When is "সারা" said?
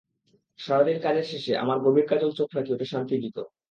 0.59-0.83